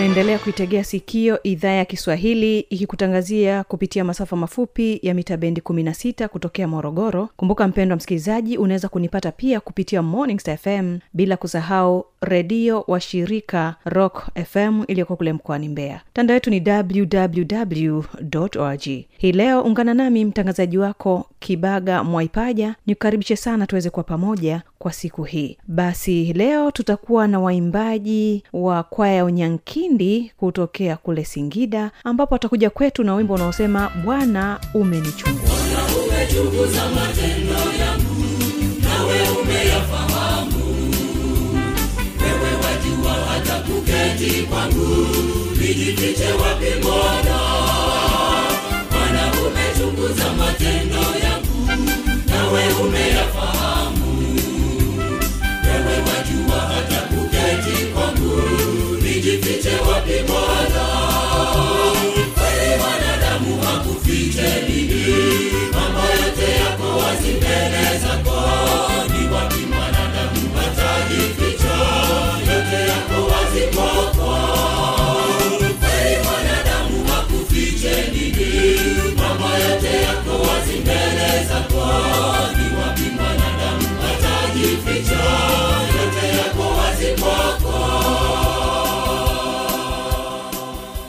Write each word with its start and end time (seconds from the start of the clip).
unaendelea 0.00 0.38
kuitegea 0.38 0.84
sikio 0.84 1.42
idhaa 1.42 1.68
ya 1.70 1.84
kiswahili 1.84 2.58
ikikutangazia 2.60 3.64
kupitia 3.64 4.04
masafa 4.04 4.36
mafupi 4.36 5.00
ya 5.02 5.14
mita 5.14 5.36
bendi 5.36 5.60
16 5.60 6.28
kutokea 6.28 6.68
morogoro. 6.68 7.28
Kumbuka 7.36 7.68
mpendo 7.68 7.92
wa 7.92 7.96
msikilizaji 7.96 8.58
unaweza 8.58 8.88
kunipata 8.88 9.32
pia 9.32 9.60
kupitia 9.60 10.02
morning 10.02 10.40
fm 10.40 10.98
bila 11.12 11.36
kusahau 11.36 12.04
redio 12.20 12.84
wa 12.88 13.00
shirika 13.00 13.74
rock 13.84 14.28
fm 14.46 14.82
iliyoko 14.88 15.16
kule 15.16 15.32
mkoani 15.32 15.68
mbeya. 15.68 16.00
Mtandao 16.10 16.34
wetu 16.34 16.50
ni 16.50 16.62
www 16.66 18.02
org 18.58 18.82
hii 19.18 19.32
leo 19.32 19.62
ungana 19.62 19.94
nami 19.94 20.24
mtangazaji 20.24 20.78
wako 20.78 21.26
kibaga 21.38 22.04
mwaipaja 22.04 22.74
nikukaribishe 22.86 23.36
sana 23.36 23.66
tuweze 23.66 23.90
kuwa 23.90 24.04
pamoja 24.04 24.62
kwa 24.78 24.92
siku 24.92 25.22
hii. 25.24 25.56
Basi 25.68 26.32
leo 26.32 26.70
tutakuwa 26.70 27.28
na 27.28 27.40
waimbaji 27.40 28.42
wa 28.52 28.82
kwaya 28.82 29.14
ya 29.14 29.24
unyankindi 29.90 30.32
kutokea 30.36 30.96
kule 30.96 31.24
singida 31.24 31.90
ambapo 32.04 32.34
watakuja 32.34 32.70
kwetu 32.70 33.04
na 33.04 33.14
wimbo 33.14 33.34
unaosema 33.34 33.90
bwana 34.04 34.60
umenichunguza. 34.74 35.52
Umechunguza 36.06 36.88
matendo 36.90 37.54
yangu 37.80 38.24
nawe 38.82 39.20
umeyafahamu 39.42 40.64
wewe 42.22 42.52
wajua 42.64 43.12
hata 43.12 43.60
kuketi 43.60 44.42
wapi 46.42 46.82
bwana 46.82 47.29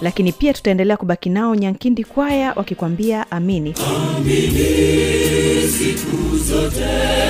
lakini 0.01 0.31
pia 0.31 0.53
tutaendelea 0.53 0.97
kubaki 0.97 1.29
nao 1.29 1.55
nyankindi 1.55 2.03
kwaya 2.03 2.53
wakikwambia 2.55 3.31
amini. 3.31 3.75
Amini 4.17 5.67
siku 5.67 6.37
zote 6.37 7.20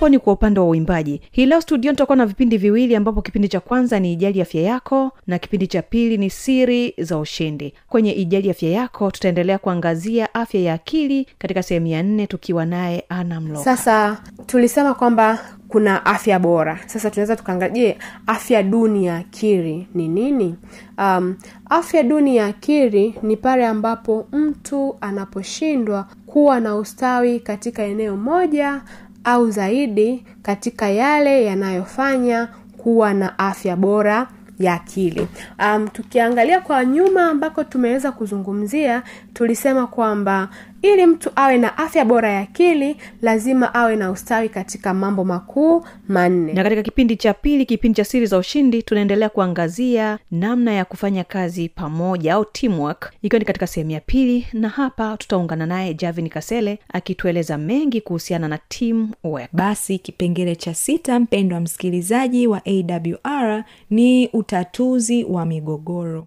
hapo 0.00 0.08
ni 0.08 0.18
kwa 0.18 0.32
upande 0.32 0.60
wa 0.60 0.66
uimbaji. 0.68 1.20
Hii 1.30 1.46
leo 1.46 1.60
studio 1.60 1.92
tutakuwa 1.92 2.16
na 2.16 2.26
vipindi 2.26 2.56
viwili 2.58 2.96
ambapo 2.96 3.22
kipindi 3.22 3.48
cha 3.48 3.60
kwanza 3.60 4.00
ni 4.00 4.12
ijali 4.12 4.40
afya 4.42 4.62
yako 4.62 5.12
na 5.26 5.38
kipindi 5.38 5.66
cha 5.66 5.82
pili 5.82 6.18
ni 6.18 6.30
siri 6.30 6.94
za 6.98 7.18
ushindi. 7.18 7.74
Kwenye 7.88 8.12
ijali 8.12 8.50
afya 8.50 8.70
yako 8.70 9.10
tutaendelea 9.10 9.58
kuangazia 9.58 10.34
afya 10.34 10.60
ya 10.60 10.74
akili 10.74 11.26
katika 11.38 11.62
sehemu 11.62 11.86
ya 11.86 12.02
nne 12.02 12.26
tukiwa 12.26 12.64
naye 12.66 13.04
ana 13.08 13.42
sasa 13.64 14.22
tulisema 14.46 14.94
kwamba 14.94 15.38
kuna 15.68 16.06
afya 16.06 16.38
bora. 16.38 16.78
Sasa 16.86 17.10
tunaweza 17.10 17.36
tukaangalia 17.36 17.74
je 17.74 17.98
afya 18.26 18.62
duni 18.62 19.06
ya 19.06 19.16
akili 19.16 19.88
ni 19.94 20.08
nini? 20.08 20.54
Um, 20.98 21.36
afya 21.70 22.02
duni 22.02 22.36
ya 22.36 22.46
akili 22.46 23.14
ni 23.22 23.36
pale 23.36 23.66
ambapo 23.66 24.26
mtu 24.32 24.96
anaposhindwa 25.00 26.06
kuwa 26.26 26.60
na 26.60 26.76
ustawi 26.76 27.40
katika 27.40 27.82
eneo 27.82 28.16
moja 28.16 28.80
au 29.24 29.50
zaidi 29.50 30.24
katika 30.42 30.88
yale 30.88 31.44
yanayofanya 31.44 32.48
kuwa 32.78 33.14
na 33.14 33.38
afya 33.38 33.76
bora 33.76 34.26
ya 34.58 34.74
akili. 34.74 35.28
Um, 35.58 35.88
tukiangalia 35.88 36.60
kwa 36.60 36.84
nyuma 36.84 37.30
ambako 37.30 37.64
tumeweza 37.64 38.12
kuzungumzia 38.12 39.02
tulisema 39.34 39.86
kwamba 39.86 40.48
ili 40.82 41.06
mtu 41.06 41.30
awe 41.36 41.58
na 41.58 41.78
afya 41.78 42.04
bora 42.04 42.30
ya 42.32 42.40
akili 42.40 42.96
lazima 43.22 43.74
awe 43.74 43.96
na 43.96 44.10
ustawi 44.10 44.48
katika 44.48 44.94
mambo 44.94 45.24
makuu 45.24 45.84
manne. 46.08 46.52
Na 46.52 46.62
katika 46.62 46.82
kipindi 46.82 47.16
cha 47.16 47.34
pili 47.34 47.66
kipindi 47.66 47.96
cha 47.96 48.04
siri 48.04 48.26
za 48.26 48.38
ushindi 48.38 48.82
tunaendelea 48.82 49.28
kuangazia 49.28 50.18
namna 50.30 50.72
ya 50.72 50.84
kufanya 50.84 51.24
kazi 51.24 51.68
pamoja 51.68 52.34
au 52.34 52.44
teamwork. 52.44 53.12
Ikiwa 53.22 53.38
ni 53.38 53.44
katika 53.44 53.66
sehemu 53.66 53.90
ya 53.90 54.00
pili 54.00 54.46
na 54.52 54.68
hapa 54.68 55.16
tutaungana 55.16 55.66
naye 55.66 55.94
javin 55.94 56.28
kasele 56.28 56.78
akitueleza 56.92 57.58
mengi 57.58 58.00
kuhusiana 58.00 58.48
na 58.48 58.58
teamwork. 58.58 59.48
Basi 59.52 59.98
kipengele 59.98 60.56
cha 60.56 60.74
sita 60.74 61.20
mpendwa 61.20 61.60
msikilizaji 61.60 62.46
wa 62.46 62.62
awr 62.66 63.64
ni 63.90 64.28
utatuzi 64.32 65.24
wa 65.24 65.46
migogoro 65.46 66.26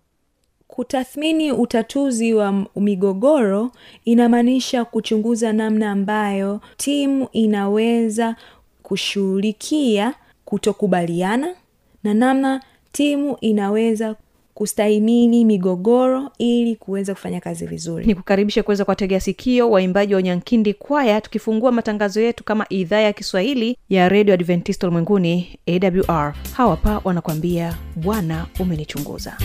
Kutathmini 0.73 1.51
utatuzi 1.51 2.33
wa 2.33 2.65
migogoro 2.75 3.71
inamaanisha 4.05 4.85
kuchunguza 4.85 5.53
namna 5.53 5.91
ambayo 5.91 6.61
timu 6.77 7.27
inaweza 7.31 8.35
kushughulikia 8.83 10.13
kutokubaliana 10.45 11.55
na 12.03 12.13
namna 12.13 12.61
timu 12.91 13.37
inaweza 13.41 14.15
kustahimili 14.53 15.45
migogoro 15.45 16.31
ili 16.37 16.75
kuweza 16.75 17.13
kufanya 17.13 17.39
kazi 17.39 17.65
vizuri. 17.65 18.05
Ni 18.05 18.15
kukaribisha 18.15 18.63
kuweza 18.63 18.85
kuwategea 18.85 19.19
sikio 19.19 19.71
waimbaji 19.71 20.15
wa 20.15 20.21
nyankindi 20.21 20.73
kwaya 20.73 21.21
tukifungua 21.21 21.71
matangazo 21.71 22.21
yetu 22.21 22.43
kama 22.43 22.65
idhaa 22.69 22.99
ya 22.99 23.13
kiswahili 23.13 23.77
ya 23.89 24.09
redio 24.09 24.33
adventista 24.33 24.87
ulimwenguni 24.87 25.59
awr 25.67 26.33
hawapa 26.53 27.01
wanakuambia 27.03 27.77
bwana 27.95 28.45
umenichunguza. 28.59 29.37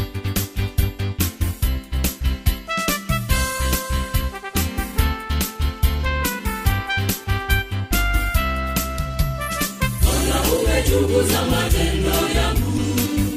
Chunguza 10.88 11.42
matendo 11.50 12.16
yangu, 12.36 12.72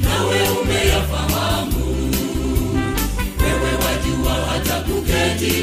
nawe 0.02 0.40
umeyafahamu. 0.62 1.84
Wewe 3.42 3.72
wajua 3.84 4.46
hata 4.46 4.80
kuketi 4.80 5.62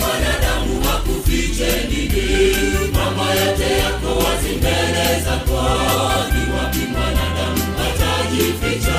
mwanadamu 0.00 0.86
wakufiche 0.86 1.70
mama 2.92 3.30
yote 3.34 3.72
yako 3.78 4.18
wazi 4.24 4.48
mbele 4.48 5.20
zako 5.24 5.62
ni 6.32 6.52
wapi 6.56 6.78
mwanadamu 6.92 7.62
atajificha 7.86 8.98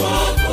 walk. 0.00 0.43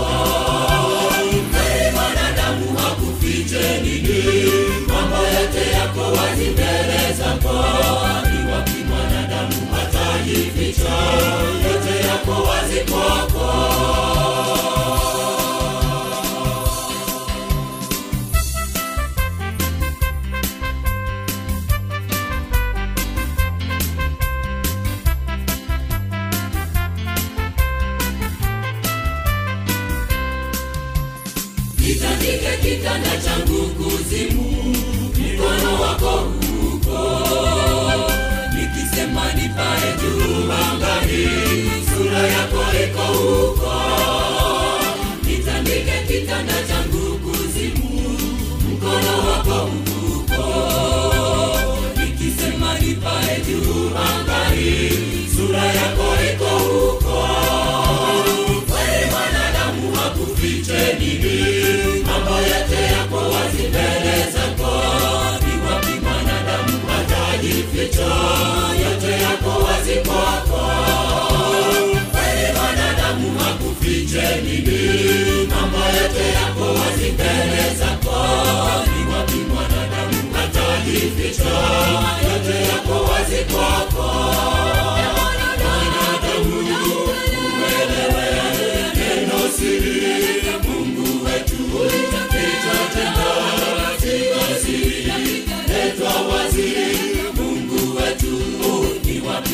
jicho 81.31 81.43
yote 81.43 82.55
yako 82.69 83.03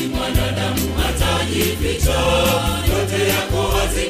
mwanadamu 0.06 0.96
uelewe 0.98 2.18
yote 2.88 3.28
yako 3.28 3.58
wazi. 3.74 4.07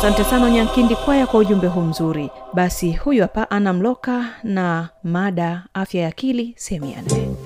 Asante 0.00 0.24
sana 0.24 0.50
Nyankindi 0.50 0.96
Kwaya 0.96 1.26
kwa 1.26 1.40
ujumbe 1.40 1.66
huu 1.66 1.80
mzuri. 1.80 2.30
Basi 2.54 2.92
huyu 2.92 3.22
hapa 3.22 3.50
Ana 3.50 3.72
Mloka 3.72 4.24
na 4.44 4.88
mada 5.04 5.62
afya 5.74 6.02
ya 6.02 6.08
akili 6.08 6.54
sehemu 6.56 6.86
ya 6.86 7.02
nne. 7.02 7.36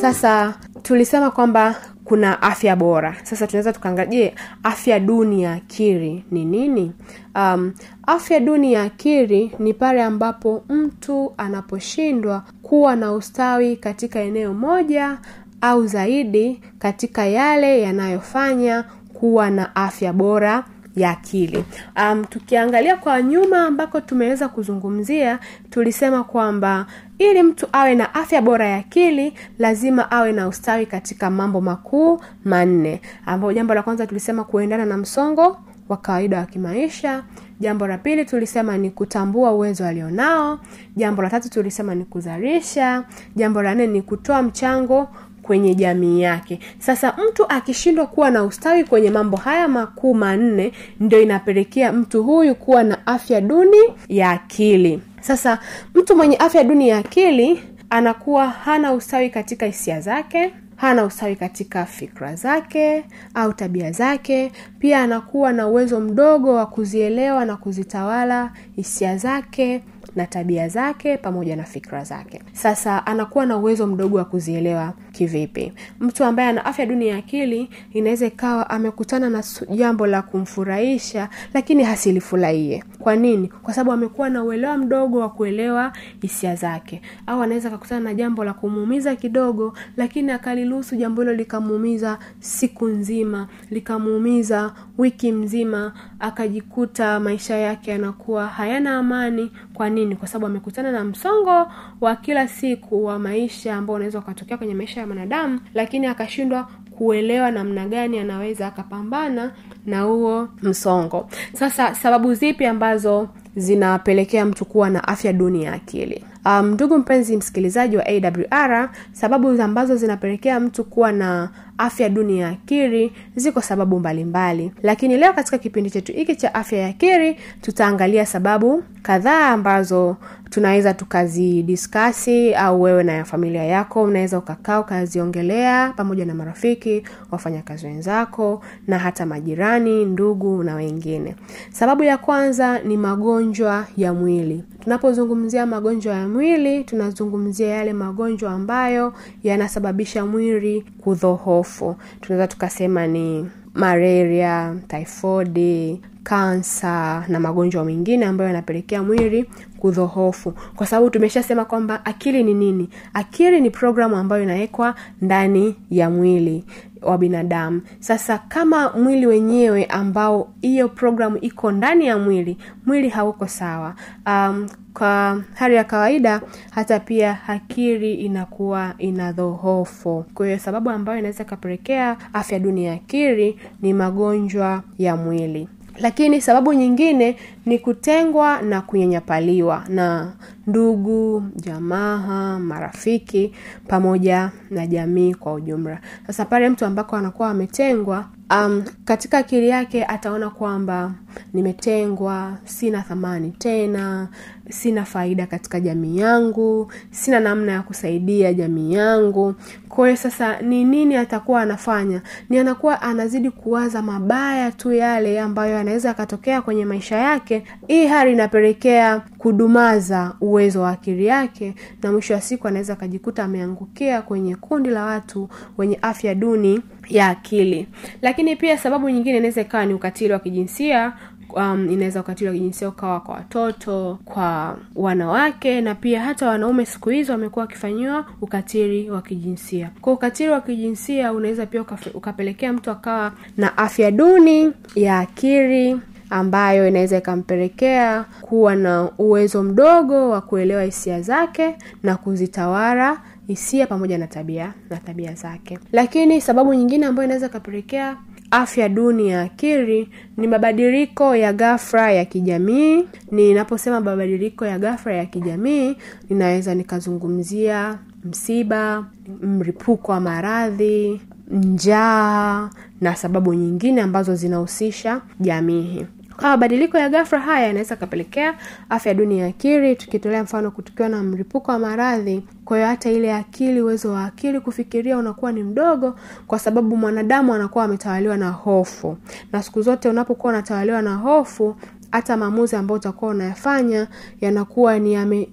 Sasa 0.00 0.54
tulisema 0.82 1.30
kwamba 1.30 1.74
kuna 2.06 2.42
afya 2.42 2.76
bora. 2.76 3.16
Sasa 3.22 3.46
tunaweza 3.46 3.72
tukaangalia 3.72 4.10
je 4.10 4.34
afya 4.62 5.00
duni 5.00 5.42
ya 5.42 5.52
akili 5.52 6.24
ni 6.30 6.44
nini? 6.44 6.92
Um, 7.34 7.72
afya 8.06 8.40
duni 8.40 8.72
ya 8.72 8.82
akili 8.82 9.52
ni 9.58 9.74
pale 9.74 10.02
ambapo 10.02 10.64
mtu 10.68 11.34
anaposhindwa 11.36 12.42
kuwa 12.62 12.96
na 12.96 13.12
ustawi 13.12 13.76
katika 13.76 14.20
eneo 14.20 14.54
moja 14.54 15.18
au 15.60 15.86
zaidi 15.86 16.60
katika 16.78 17.26
yale 17.26 17.80
yanayofanya 17.82 18.84
kuwa 19.14 19.50
na 19.50 19.76
afya 19.76 20.12
bora 20.12 20.64
ya 20.96 21.10
akili. 21.10 21.64
Um, 22.02 22.24
tukiangalia 22.24 22.96
kwa 22.96 23.22
nyuma 23.22 23.66
ambako 23.66 24.00
tumeweza 24.00 24.48
kuzungumzia 24.48 25.38
tulisema 25.70 26.24
kwamba 26.24 26.86
ili 27.18 27.42
mtu 27.42 27.66
awe 27.72 27.94
na 27.94 28.14
afya 28.14 28.42
bora 28.42 28.66
ya 28.68 28.76
akili 28.76 29.32
lazima 29.58 30.10
awe 30.10 30.32
na 30.32 30.48
ustawi 30.48 30.86
katika 30.86 31.30
mambo 31.30 31.60
makuu 31.60 32.20
manne 32.44 33.00
ambayo 33.26 33.52
jambo 33.52 33.74
la 33.74 33.82
kwanza 33.82 34.06
tulisema 34.06 34.44
kuendana 34.44 34.84
na 34.84 34.96
msongo 34.96 35.58
wa 35.88 35.96
kawaida 35.96 36.38
wa 36.38 36.46
kimaisha 36.46 37.22
jambo 37.60 37.86
la 37.86 37.98
pili 37.98 38.24
tulisema 38.24 38.78
ni 38.78 38.90
kutambua 38.90 39.52
uwezo 39.52 39.86
alionao 39.86 40.58
jambo 40.96 41.22
la 41.22 41.30
tatu 41.30 41.50
tulisema 41.50 41.94
ni 41.94 42.04
kuzalisha 42.04 43.04
jambo 43.36 43.62
la 43.62 43.74
nne 43.74 43.86
ni 43.86 44.02
kutoa 44.02 44.42
mchango 44.42 45.08
kwenye 45.42 45.74
jamii 45.74 46.20
yake. 46.22 46.60
Sasa 46.78 47.14
mtu 47.28 47.46
akishindwa 47.48 48.06
kuwa 48.06 48.30
na 48.30 48.44
ustawi 48.44 48.84
kwenye 48.84 49.10
mambo 49.10 49.36
haya 49.36 49.68
makuu 49.68 50.14
manne 50.14 50.72
ndio 51.00 51.20
inapelekea 51.22 51.92
mtu 51.92 52.22
huyu 52.22 52.54
kuwa 52.54 52.82
na 52.82 53.06
afya 53.06 53.40
duni 53.40 53.76
ya 54.08 54.30
akili 54.30 55.02
sasa 55.26 55.58
mtu 55.94 56.16
mwenye 56.16 56.36
afya 56.36 56.64
duni 56.64 56.88
ya 56.88 56.98
akili 56.98 57.62
anakuwa 57.90 58.48
hana 58.48 58.92
ustawi 58.92 59.30
katika 59.30 59.66
hisia 59.66 60.00
zake 60.00 60.54
hana 60.76 61.04
ustawi 61.04 61.36
katika 61.36 61.86
fikra 61.86 62.34
zake 62.34 63.04
au 63.34 63.52
tabia 63.52 63.92
zake 63.92 64.52
pia 64.78 65.00
anakuwa 65.02 65.52
na 65.52 65.66
uwezo 65.68 66.00
mdogo 66.00 66.54
wa 66.54 66.66
kuzielewa 66.66 67.44
na 67.44 67.56
kuzitawala 67.56 68.52
hisia 68.76 69.16
zake 69.16 69.82
na 70.16 70.26
tabia 70.26 70.68
zake 70.68 71.16
pamoja 71.16 71.56
na 71.56 71.64
fikra 71.64 72.04
zake. 72.04 72.42
Sasa 72.52 73.06
anakuwa 73.06 73.46
na 73.46 73.56
uwezo 73.56 73.86
mdogo 73.86 74.16
wa 74.16 74.24
kuzielewa 74.24 74.92
kivipi. 75.12 75.72
Mtu 76.00 76.24
ambaye 76.24 76.48
ana 76.48 76.64
afya 76.64 76.86
duni 76.86 77.08
ya 77.08 77.16
akili 77.16 77.70
inaweza 77.92 78.26
ikawa 78.26 78.70
amekutana 78.70 79.30
na 79.30 79.42
jambo 79.76 80.06
la 80.06 80.22
kumfurahisha 80.22 81.28
lakini 81.54 81.84
hasilifurahie. 81.84 82.84
Kwa 82.98 83.16
nini? 83.16 83.48
Kwa 83.48 83.74
sababu 83.74 83.92
amekuwa 83.92 84.30
na 84.30 84.44
uelewa 84.44 84.78
mdogo 84.78 85.18
wa 85.18 85.28
kuelewa 85.28 85.92
hisia 86.22 86.54
zake. 86.54 87.02
Au 87.26 87.42
anaweza 87.42 87.68
akakutana 87.68 88.00
na 88.00 88.14
jambo 88.14 88.44
la 88.44 88.52
kumuumiza 88.52 89.16
kidogo 89.16 89.72
lakini 89.96 90.32
akaliruhusu 90.32 90.96
jambo 90.96 91.22
hilo 91.22 91.34
likamuumiza 91.34 92.18
siku 92.40 92.88
nzima 92.88 93.48
likamuumiza 93.70 94.72
wiki 94.98 95.32
mzima 95.32 95.92
akajikuta 96.20 97.20
maisha 97.20 97.56
yake 97.56 97.90
yanakuwa 97.90 98.46
hayana 98.46 98.96
amani 98.98 99.50
kwa 99.76 99.90
nini? 99.90 100.16
Kwa 100.16 100.28
sababu 100.28 100.46
amekutana 100.46 100.92
na 100.92 101.04
msongo 101.04 101.66
wa 102.00 102.16
kila 102.16 102.48
siku 102.48 103.04
wa 103.04 103.18
maisha 103.18 103.74
ambao 103.76 103.96
unaweza 103.96 104.18
ukatokea 104.18 104.56
kwenye 104.58 104.74
maisha 104.74 105.00
ya 105.00 105.06
mwanadamu 105.06 105.60
lakini 105.74 106.06
akashindwa 106.06 106.68
kuelewa 106.90 107.50
namna 107.50 107.88
gani 107.88 108.18
anaweza 108.18 108.66
akapambana 108.66 109.52
na 109.86 110.00
huo 110.02 110.48
msongo. 110.62 111.28
Sasa 111.52 111.94
sababu 111.94 112.34
zipi 112.34 112.66
ambazo 112.66 113.28
zinapelekea 113.56 114.44
mtu 114.46 114.64
kuwa 114.64 114.90
na 114.90 115.08
afya 115.08 115.32
duni 115.32 115.64
ya 115.64 115.72
akili 115.72 116.24
ndugu 116.62 116.98
mpenzi 116.98 117.36
msikilizaji 117.36 117.96
wa 117.96 118.04
awr 118.06 118.88
sababu 119.12 119.62
ambazo 119.62 119.96
zinapelekea 119.96 120.60
mtu 120.60 120.84
kuwa 120.84 121.12
na 121.12 121.48
afya 121.78 122.08
duni 122.08 122.38
ya 122.40 122.48
akili 122.48 123.12
ziko 123.36 123.60
sababu 123.60 123.98
mbalimbali 124.00 124.62
mbali. 124.64 124.80
lakini 124.82 125.16
leo 125.16 125.32
katika 125.32 125.58
kipindi 125.58 125.90
chetu 125.90 126.12
hiki 126.12 126.36
cha 126.36 126.54
afya 126.54 126.78
ya 126.78 126.88
akili 126.88 127.36
tutaangalia 127.60 128.26
sababu 128.26 128.82
kadhaa 129.02 129.48
ambazo 129.48 130.16
tunaweza 130.56 130.94
tukazidiskasi 130.94 132.54
au 132.54 132.82
wewe 132.82 133.02
na 133.02 133.24
familia 133.24 133.64
yako 133.64 134.02
unaweza 134.02 134.38
ukakaa 134.38 134.80
ukaziongelea 134.80 135.92
pamoja 135.96 136.24
na 136.26 136.34
marafiki 136.34 137.02
wafanyakazi 137.30 137.86
wenzako 137.86 138.62
na 138.86 138.98
hata 138.98 139.26
majirani 139.26 140.04
ndugu 140.04 140.62
na 140.62 140.74
wengine. 140.74 141.34
Sababu 141.70 142.04
ya 142.04 142.18
kwanza 142.18 142.78
ni 142.78 142.96
magonjwa 142.96 143.86
ya 143.96 144.14
mwili. 144.14 144.64
Tunapozungumzia 144.80 145.66
magonjwa 145.66 146.14
ya 146.14 146.28
mwili 146.28 146.84
tunazungumzia 146.84 147.68
yale 147.68 147.92
magonjwa 147.92 148.52
ambayo 148.52 149.12
yanasababisha 149.42 150.26
mwili 150.26 150.84
kudhohofu. 151.00 151.96
Tunaweza 152.20 152.46
tukasema 152.48 153.06
ni 153.06 153.50
malaria 153.74 154.76
tyfodi 154.88 156.00
kansa 156.26 157.24
na 157.28 157.40
magonjwa 157.40 157.84
mengine 157.84 158.24
ambayo 158.26 158.48
yanapelekea 158.48 159.02
mwili 159.02 159.44
kudhohofu. 159.78 160.52
Kwa 160.76 160.86
sababu 160.86 161.10
tumeshasema 161.10 161.64
kwamba 161.64 162.04
akili 162.04 162.42
ni 162.42 162.54
nini? 162.54 162.88
Akili 163.14 163.60
ni 163.60 163.70
programu 163.70 164.16
ambayo 164.16 164.42
inawekwa 164.42 164.94
ndani 165.22 165.74
ya 165.90 166.10
mwili 166.10 166.64
wa 167.02 167.18
binadamu. 167.18 167.80
Sasa 168.00 168.38
kama 168.38 168.90
mwili 168.92 169.26
wenyewe 169.26 169.84
ambao 169.84 170.48
hiyo 170.62 170.88
programu 170.88 171.38
iko 171.40 171.72
ndani 171.72 172.06
ya 172.06 172.18
mwili 172.18 172.56
mwili 172.86 173.08
hauko 173.08 173.46
sawa. 173.46 173.94
Um, 174.26 174.68
kwa 174.94 175.42
hali 175.54 175.74
ya 175.74 175.84
kawaida 175.84 176.40
hata 176.70 177.00
pia 177.00 177.38
akili 177.48 178.14
inakuwa 178.14 178.94
inadhohofu. 178.98 180.24
Kwa 180.34 180.46
hiyo 180.46 180.58
sababu 180.58 180.90
ambayo 180.90 181.18
inaweza 181.18 181.44
ikapelekea 181.44 182.16
afya 182.32 182.58
duni 182.58 182.84
ya 182.84 182.92
akili 182.92 183.58
ni 183.82 183.92
magonjwa 183.92 184.82
ya 184.98 185.16
mwili 185.16 185.68
lakini 185.98 186.40
sababu 186.40 186.72
nyingine 186.72 187.36
ni 187.66 187.78
kutengwa 187.78 188.62
na 188.62 188.80
kunyanyapaliwa 188.80 189.84
na 189.88 190.32
ndugu 190.66 191.42
jamaa 191.56 192.58
marafiki 192.58 193.52
pamoja 193.88 194.50
na 194.70 194.86
jamii 194.86 195.34
kwa 195.34 195.52
ujumla. 195.52 196.00
Sasa 196.26 196.44
pale 196.44 196.68
mtu 196.68 196.84
ambako 196.84 197.16
anakuwa 197.16 197.50
ametengwa 197.50 198.24
um, 198.50 198.84
katika 199.04 199.38
akili 199.38 199.68
yake 199.68 200.04
ataona 200.04 200.50
kwamba 200.50 201.12
nimetengwa 201.54 202.58
sina 202.64 203.02
thamani 203.02 203.50
tena 203.58 204.28
sina 204.70 205.04
faida 205.04 205.46
katika 205.46 205.80
jamii 205.80 206.18
yangu 206.18 206.92
sina 207.10 207.40
namna 207.40 207.72
ya 207.72 207.82
kusaidia 207.82 208.52
jamii 208.54 208.92
yangu. 208.94 209.54
Kwa 209.88 210.06
hiyo 210.08 210.16
sasa 210.16 210.60
ni 210.60 210.84
nini 210.84 211.16
atakuwa 211.16 211.62
anafanya? 211.62 212.22
Ni 212.48 212.58
anakuwa 212.58 213.02
anazidi 213.02 213.50
kuwaza 213.50 214.02
mabaya 214.02 214.72
tu 214.72 214.92
yale 214.92 215.40
ambayo 215.40 215.78
anaweza 215.78 216.10
akatokea 216.10 216.62
kwenye 216.62 216.84
maisha 216.84 217.16
yake 217.16 217.64
hii 217.86 218.06
hali 218.06 218.32
inapelekea 218.32 219.20
kudumaza 219.38 220.32
uwezo 220.40 220.82
wa 220.82 220.90
akili 220.90 221.26
yake 221.26 221.74
na 222.02 222.12
mwisho 222.12 222.34
wa 222.34 222.40
siku 222.40 222.68
anaweza 222.68 222.92
akajikuta 222.92 223.44
ameangukia 223.44 224.22
kwenye 224.22 224.56
kundi 224.56 224.90
la 224.90 225.04
watu 225.04 225.48
wenye 225.78 225.98
afya 226.02 226.34
duni 226.34 226.80
ya 227.08 227.28
akili. 227.28 227.86
Lakini 228.22 228.56
pia 228.56 228.78
sababu 228.78 229.10
nyingine 229.10 229.36
inaweza 229.38 229.60
ikawa 229.60 229.86
ni 229.86 229.94
ukatili 229.94 230.32
wa 230.32 230.38
kijinsia 230.38 231.12
um, 231.54 231.88
inaweza 231.90 232.20
ukatili 232.20 232.48
wa 232.48 232.54
kijinsia 232.54 232.88
ukawa 232.88 233.20
kwa 233.20 233.34
watoto 233.34 234.18
kwa 234.24 234.78
wanawake 234.94 235.80
na 235.80 235.94
pia 235.94 236.22
hata 236.22 236.48
wanaume 236.48 236.86
siku 236.86 237.10
hizo 237.10 237.32
wamekuwa 237.32 237.64
wakifanyiwa 237.64 238.24
ukatili 238.40 239.10
wa 239.10 239.22
kijinsia. 239.22 239.90
Kwa 240.00 240.12
ukatili 240.12 240.50
wa 240.50 240.60
kijinsia 240.60 241.32
unaweza 241.32 241.66
pia 241.66 241.84
ukapelekea 242.14 242.72
mtu 242.72 242.90
akawa 242.90 243.32
na 243.56 243.78
afya 243.78 244.10
duni 244.10 244.72
ya 244.94 245.18
akili 245.18 246.00
ambayo 246.30 246.88
inaweza 246.88 247.18
ikampelekea 247.18 248.24
kuwa 248.40 248.74
na 248.76 249.10
uwezo 249.18 249.62
mdogo 249.62 250.30
wa 250.30 250.40
kuelewa 250.40 250.82
hisia 250.82 251.20
zake 251.22 251.76
na 252.02 252.16
kuzitawala 252.16 253.18
hisia 253.46 253.86
pamoja 253.86 254.18
na 254.18 254.26
tabia 254.26 254.74
na 254.90 254.96
tabia 254.96 255.34
zake. 255.34 255.78
Lakini 255.92 256.40
sababu 256.40 256.74
nyingine 256.74 257.06
ambayo 257.06 257.24
inaweza 257.26 257.46
ikapelekea 257.46 258.16
afya 258.50 258.88
duni 258.88 259.28
ya 259.28 259.42
akili 259.42 260.08
ni 260.36 260.46
mabadiliko 260.46 261.36
ya 261.36 261.52
ghafla 261.52 262.10
ya 262.12 262.24
kijamii. 262.24 263.04
Ninaposema 263.30 264.00
mabadiliko 264.00 264.66
ya 264.66 264.78
ghafla 264.78 265.12
ya 265.12 265.26
kijamii 265.26 265.96
ninaweza 266.30 266.74
nikazungumzia 266.74 267.98
msiba 268.24 269.06
mripuko 269.42 270.12
wa 270.12 270.20
maradhi 270.20 271.20
njaa 271.50 272.70
na 273.00 273.14
sababu 273.16 273.54
nyingine 273.54 274.00
ambazo 274.02 274.34
zinahusisha 274.34 275.20
jamii 275.40 276.06
kwa 276.36 276.48
mabadiliko 276.48 276.98
ya 276.98 277.08
ghafla 277.08 277.38
haya 277.40 277.66
yanaweza 277.66 277.94
akapelekea 277.94 278.54
afya 278.90 279.14
duni 279.14 279.38
ya 279.38 279.46
akili 279.46 279.96
tukitolea 279.96 280.42
mfano 280.42 280.70
kutukiwa 280.70 281.08
na 281.08 281.22
mlipuko 281.22 281.70
wa 281.72 281.78
maradhi. 281.78 282.44
Kwa 282.64 282.76
hiyo 282.76 282.88
hata 282.88 283.10
ile 283.10 283.34
akili 283.34 283.80
uwezo 283.82 284.12
wa 284.12 284.24
akili 284.24 284.60
kufikiria 284.60 285.18
unakuwa 285.18 285.52
ni 285.52 285.62
mdogo 285.62 286.14
kwa 286.46 286.58
sababu 286.58 286.96
mwanadamu 286.96 287.54
anakuwa 287.54 287.84
ametawaliwa 287.84 288.36
na 288.36 288.50
hofu. 288.50 289.16
Na 289.52 289.62
siku 289.62 289.82
zote 289.82 290.08
unapokuwa 290.08 290.52
unatawaliwa 290.52 291.02
na 291.02 291.14
hofu 291.14 291.76
hata 292.16 292.36
maamuzi 292.36 292.76
ambayo 292.76 292.96
utakuwa 293.00 293.30
unayafanya 293.30 294.08
yanakuwa 294.40 294.98
ni 294.98 295.12
yame, 295.12 295.48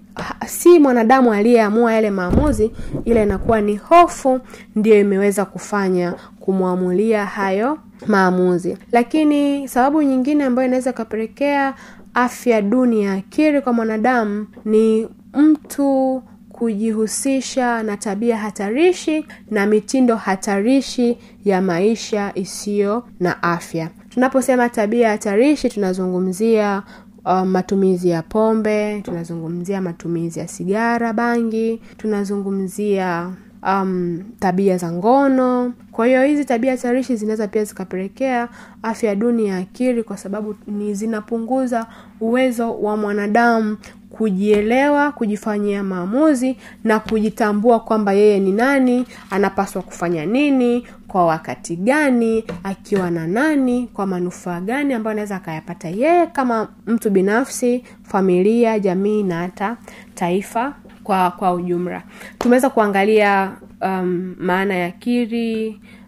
si 0.46 0.80
mwanadamu 0.80 1.34
aliyeamua 1.34 1.94
yale 1.94 2.12
maamuzi 2.12 2.72
ila 3.06 3.24
inakuwa 3.24 3.62
ni 3.62 3.76
hofu 3.76 4.40
ndiyo 4.76 5.00
imeweza 5.00 5.46
kufanya 5.46 6.14
kumwamulia 6.40 7.26
hayo 7.26 7.78
maamuzi. 8.08 8.78
Lakini 8.92 9.68
sababu 9.68 10.02
nyingine 10.04 10.44
ambayo 10.44 10.68
inaweza 10.68 10.90
ikapelekea 10.90 11.74
afya 12.14 12.62
duni 12.62 13.04
ya 13.04 13.14
akili 13.14 13.62
kwa 13.62 13.74
mwanadamu 13.74 14.48
ni 14.66 15.08
mtu 15.34 16.24
kujihusisha 16.50 17.84
na 17.84 17.98
tabia 17.98 18.38
hatarishi 18.38 19.26
na 19.52 19.66
mitindo 19.66 20.16
hatarishi 20.16 21.18
ya 21.46 21.62
maisha 21.62 22.32
isiyo 22.36 23.04
na 23.20 23.44
afya 23.44 23.90
tunaposema 24.14 24.70
tabia 24.70 25.10
hatarishi 25.10 25.70
tunazungumzia 25.70 26.84
um, 27.26 27.46
matumizi 27.50 28.10
ya 28.10 28.22
pombe 28.22 29.02
tunazungumzia 29.02 29.82
matumizi 29.82 30.40
ya 30.40 30.48
sigara 30.48 31.14
bangi 31.14 31.82
tunazungumzia 31.98 33.30
um, 33.64 34.24
tabia 34.40 34.78
za 34.78 34.92
ngono. 34.92 35.74
Kwa 35.92 36.06
hiyo 36.08 36.24
hizi 36.24 36.46
tabia 36.46 36.72
hatarishi 36.72 37.16
zinaweza 37.16 37.48
pia 37.48 37.64
zikapelekea 37.64 38.50
afya 38.84 39.16
duni 39.16 39.48
ya 39.48 39.58
akili 39.58 40.04
kwa 40.04 40.18
sababu 40.18 40.56
ni 40.68 40.94
zinapunguza 40.94 41.88
uwezo 42.22 42.80
wa 42.80 42.98
mwanadamu 42.98 43.78
kujielewa 44.18 45.12
kujifanyia 45.12 45.84
maamuzi 45.84 46.58
na 46.84 47.00
kujitambua 47.00 47.80
kwamba 47.80 48.14
yeye 48.14 48.40
ni 48.40 48.52
nani 48.52 49.06
anapaswa 49.30 49.82
kufanya 49.82 50.26
nini 50.26 50.88
kwa 51.08 51.26
wakati 51.26 51.76
gani 51.76 52.44
akiwa 52.64 53.12
na 53.12 53.28
nani 53.28 53.88
kwa 53.94 54.06
manufaa 54.08 54.60
gani 54.62 54.94
ambayo 54.94 55.12
anaweza 55.12 55.36
akayapata 55.36 55.90
yeye 55.90 56.28
kama 56.28 56.68
mtu 56.88 57.10
binafsi 57.10 57.84
familia 58.04 58.80
jamii 58.80 59.24
na 59.24 59.36
hata 59.40 59.78
taifa 60.16 60.74
kwa 61.04 61.32
kwa 61.32 61.54
ujumla. 61.54 62.02
Tumeweza 62.40 62.70
kuangalia 62.70 63.52
um, 63.82 64.36
maana 64.40 64.74
ya 64.76 64.86
akili 64.88 65.68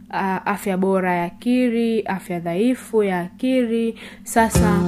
uh, 0.09 0.47
afya 0.47 0.77
bora 0.77 1.15
ya 1.15 1.23
akili 1.23 2.01
afya 2.01 2.39
dhaifu 2.39 3.03
ya 3.03 3.19
akili. 3.19 3.99
Sasa 4.23 4.79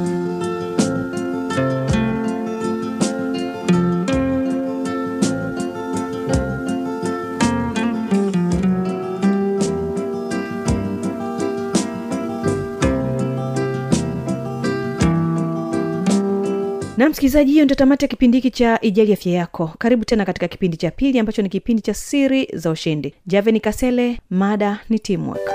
msikilizaji 17.17 17.51
hiyo 17.51 17.65
ndio 17.65 17.75
tamati 17.75 18.05
ya 18.05 18.09
kipindi 18.09 18.37
hiki 18.37 18.51
cha 18.51 18.79
ijali 18.81 19.13
afya 19.13 19.33
yako. 19.33 19.71
Karibu 19.77 20.05
tena 20.05 20.25
katika 20.25 20.47
kipindi 20.47 20.77
cha 20.77 20.91
pili 20.91 21.19
ambacho 21.19 21.41
ni 21.41 21.49
kipindi 21.49 21.81
cha 21.81 21.93
siri 21.93 22.47
za 22.53 22.71
ushindi. 22.71 23.13
Javeni 23.25 23.59
kasele 23.59 24.19
mada 24.29 24.79
ni 24.89 24.99
teamwork 24.99 25.51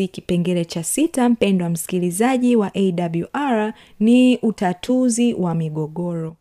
basi 0.00 0.08
kipengele 0.08 0.64
cha 0.64 0.82
sita 0.84 1.28
mpendwa 1.28 1.68
msikilizaji 1.68 2.56
wa 2.56 2.70
awr 2.74 3.72
ni 4.00 4.36
utatuzi 4.38 5.34
wa 5.34 5.54
migogoro. 5.54 6.36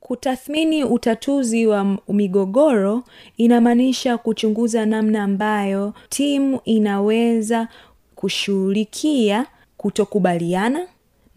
Kutathmini 0.00 0.84
utatuzi 0.84 1.66
wa 1.66 1.98
migogoro 2.08 3.02
inamaanisha 3.36 4.18
kuchunguza 4.18 4.86
namna 4.86 5.22
ambayo 5.22 5.94
timu 6.08 6.60
inaweza 6.64 7.68
kushughulikia 8.14 9.46
kutokubaliana 9.76 10.86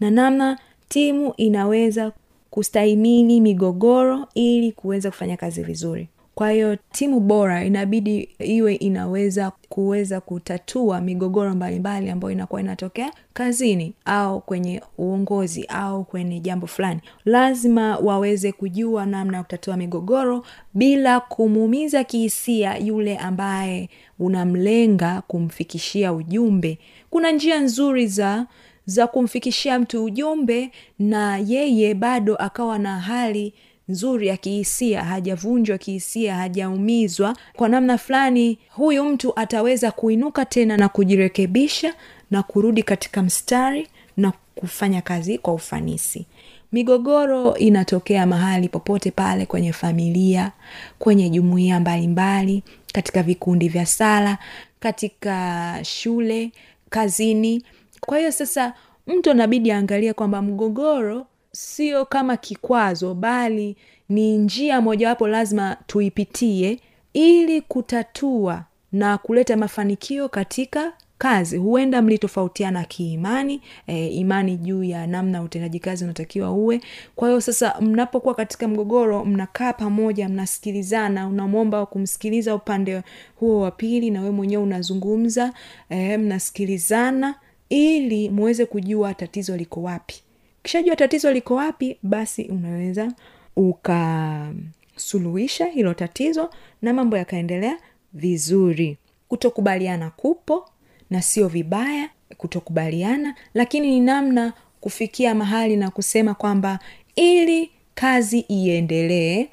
na 0.00 0.10
namna 0.10 0.58
timu 0.88 1.34
inaweza 1.36 2.12
kustahimili 2.50 3.40
migogoro 3.40 4.26
ili 4.34 4.72
kuweza 4.72 5.10
kufanya 5.10 5.36
kazi 5.36 5.62
vizuri 5.62 6.08
kwa 6.40 6.50
hiyo 6.50 6.76
timu 6.92 7.20
bora 7.20 7.64
inabidi 7.64 8.28
iwe 8.38 8.74
inaweza 8.74 9.52
kuweza 9.68 10.20
kutatua 10.20 11.00
migogoro 11.00 11.54
mbalimbali 11.54 12.10
ambayo 12.10 12.32
inakuwa 12.32 12.60
inatokea 12.60 13.12
kazini 13.32 13.94
au 14.04 14.40
kwenye 14.40 14.82
uongozi 14.98 15.64
au 15.68 16.04
kwenye 16.04 16.40
jambo 16.40 16.66
fulani. 16.66 17.00
Lazima 17.24 17.96
waweze 17.96 18.52
kujua 18.52 19.06
namna 19.06 19.36
ya 19.36 19.42
kutatua 19.42 19.76
migogoro 19.76 20.44
bila 20.74 21.20
kumuumiza 21.20 22.04
kihisia 22.04 22.78
yule 22.78 23.16
ambaye 23.16 23.88
unamlenga 24.18 25.22
kumfikishia 25.26 26.12
ujumbe. 26.12 26.78
Kuna 27.10 27.30
njia 27.32 27.60
nzuri 27.60 28.06
za 28.06 28.46
za 28.86 29.06
kumfikishia 29.06 29.78
mtu 29.78 30.04
ujumbe 30.04 30.70
na 30.98 31.38
yeye 31.38 31.94
bado 31.94 32.36
akawa 32.36 32.78
na 32.78 33.00
hali 33.00 33.54
nzuri 33.90 34.26
ya 34.28 34.36
kihisia 34.36 35.04
hajavunjwa 35.04 35.78
kihisia 35.78 36.34
hajaumizwa. 36.36 37.36
Kwa 37.56 37.68
namna 37.68 37.98
fulani 37.98 38.58
huyu 38.70 39.04
mtu 39.04 39.32
ataweza 39.38 39.90
kuinuka 39.90 40.44
tena 40.44 40.76
na 40.76 40.88
kujirekebisha 40.88 41.94
na 42.30 42.42
kurudi 42.42 42.82
katika 42.82 43.22
mstari 43.22 43.88
na 44.16 44.32
kufanya 44.54 45.02
kazi 45.02 45.38
kwa 45.38 45.54
ufanisi. 45.54 46.26
Migogoro 46.72 47.56
inatokea 47.56 48.26
mahali 48.26 48.68
popote 48.68 49.10
pale 49.10 49.46
kwenye 49.46 49.72
familia 49.72 50.52
kwenye 50.98 51.30
jumuiya 51.30 51.80
mbalimbali 51.80 52.62
katika 52.92 53.22
vikundi 53.22 53.68
vya 53.68 53.86
sala 53.86 54.38
katika 54.80 55.78
shule 55.82 56.52
kazini. 56.90 57.62
Kwa 58.00 58.18
hiyo 58.18 58.32
sasa 58.32 58.74
mtu 59.06 59.30
anabidi 59.30 59.72
aangalie 59.72 60.12
kwamba 60.12 60.42
mgogoro 60.42 61.26
sio 61.52 62.04
kama 62.04 62.36
kikwazo 62.36 63.14
bali 63.14 63.76
ni 64.08 64.38
njia 64.38 64.80
mojawapo 64.80 65.28
lazima 65.28 65.76
tuipitie 65.86 66.80
ili 67.12 67.60
kutatua 67.60 68.64
na 68.92 69.18
kuleta 69.18 69.56
mafanikio 69.56 70.28
katika 70.28 70.92
kazi. 71.18 71.56
Huenda 71.56 72.02
mlitofautiana 72.02 72.84
kiimani 72.84 73.60
e, 73.86 74.06
imani 74.08 74.56
juu 74.56 74.84
ya 74.84 75.06
namna 75.06 75.42
utendaji 75.42 75.80
kazi 75.80 76.04
unatakiwa 76.04 76.50
uwe. 76.52 76.80
Kwa 77.16 77.28
hiyo 77.28 77.40
sasa 77.40 77.80
mnapokuwa 77.80 78.34
katika 78.34 78.68
mgogoro 78.68 79.24
mnakaa 79.24 79.72
pamoja 79.72 80.28
mnasikilizana 80.28 81.28
unamwomba 81.28 81.86
kumsikiliza 81.86 82.54
upande 82.54 83.02
huo 83.36 83.60
wa 83.60 83.70
pili 83.70 84.10
na 84.10 84.20
wewe 84.20 84.32
mwenyewe 84.32 84.62
unazungumza 84.62 85.52
e, 85.88 86.16
mnasikilizana 86.16 87.34
ili 87.68 88.30
muweze 88.30 88.66
kujua 88.66 89.14
tatizo 89.14 89.56
liko 89.56 89.82
wapi 89.82 90.22
kishajua 90.62 90.96
tatizo 90.96 91.32
liko 91.32 91.54
wapi 91.54 91.96
basi 92.02 92.42
unaweza 92.44 93.12
ukasuluhisha 93.56 95.66
hilo 95.66 95.94
tatizo 95.94 96.50
na 96.82 96.92
mambo 96.92 97.16
yakaendelea 97.16 97.78
vizuri. 98.12 98.96
Kutokubaliana 99.28 100.10
kupo 100.10 100.68
na 101.10 101.22
sio 101.22 101.48
vibaya 101.48 102.10
kutokubaliana 102.36 103.34
lakini 103.54 103.90
ni 103.90 104.00
namna 104.00 104.52
kufikia 104.80 105.34
mahali 105.34 105.76
na 105.76 105.90
kusema 105.90 106.34
kwamba 106.34 106.78
ili 107.16 107.70
kazi 107.94 108.38
iendelee 108.48 109.46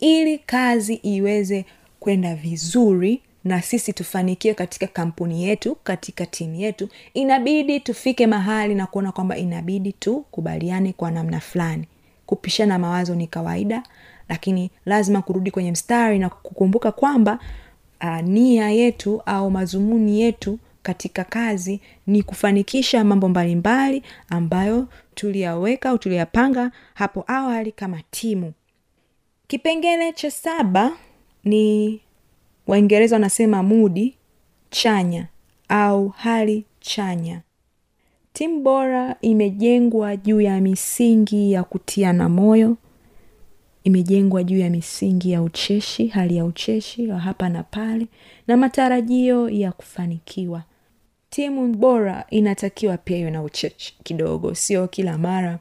ili 0.00 0.38
kazi 0.38 0.94
iweze 0.94 1.64
kwenda 2.00 2.34
vizuri 2.34 3.22
na 3.44 3.62
sisi 3.62 3.92
tufanikiwe 3.92 4.54
katika 4.54 4.86
kampuni 4.86 5.44
yetu 5.44 5.74
katika 5.74 6.26
timu 6.26 6.54
yetu 6.54 6.88
inabidi 7.14 7.80
tufike 7.80 8.26
mahali 8.26 8.74
na 8.74 8.86
kuona 8.86 9.12
kwamba 9.12 9.36
inabidi 9.36 9.92
tukubaliane 9.92 10.92
kwa 10.92 11.10
namna 11.10 11.40
fulani. 11.40 11.86
Kupishana 12.26 12.78
mawazo 12.78 13.14
ni 13.14 13.26
kawaida 13.26 13.82
lakini 14.28 14.70
lazima 14.86 15.22
kurudi 15.22 15.50
kwenye 15.50 15.72
mstari 15.72 16.18
na 16.18 16.28
kukumbuka 16.28 16.92
kwamba 16.92 17.38
uh, 18.02 18.20
nia 18.20 18.70
yetu 18.70 19.22
au 19.26 19.50
mazumuni 19.50 20.20
yetu 20.20 20.58
katika 20.82 21.24
kazi 21.24 21.80
ni 22.06 22.22
kufanikisha 22.22 23.04
mambo 23.04 23.28
mbalimbali 23.28 24.02
ambayo 24.28 24.88
tuliyaweka 25.14 25.90
au 25.90 25.98
tuliyapanga 25.98 26.70
hapo 26.94 27.24
awali 27.26 27.72
kama 27.72 28.00
timu. 28.10 28.52
Kipengele 29.46 30.12
cha 30.12 30.30
saba 30.30 30.92
ni 31.44 32.00
waingereza 32.66 33.16
wanasema 33.16 33.62
mudi 33.62 34.14
chanya 34.70 35.26
au 35.68 36.08
hali 36.08 36.64
chanya. 36.80 37.40
Timu 38.32 38.60
bora 38.62 39.16
imejengwa 39.20 40.16
juu 40.16 40.40
ya 40.40 40.60
misingi 40.60 41.52
ya 41.52 41.64
kutiana 41.64 42.28
moyo 42.28 42.76
imejengwa 43.84 44.44
juu 44.44 44.58
ya 44.58 44.70
misingi 44.70 45.32
ya 45.32 45.42
ucheshi 45.42 46.06
hali 46.06 46.36
ya 46.36 46.44
ucheshi 46.44 47.08
wa 47.08 47.18
hapa 47.18 47.48
na 47.48 47.62
pale 47.62 48.06
na 48.46 48.56
matarajio 48.56 49.48
ya 49.48 49.72
kufanikiwa. 49.72 50.62
Timu 51.30 51.74
bora 51.76 52.24
inatakiwa 52.30 52.96
pia 52.96 53.18
iwe 53.18 53.30
na 53.30 53.42
ucheshi 53.42 53.94
kidogo 54.02 54.54
sio 54.54 54.88
kila 54.88 55.18
mara 55.18 55.58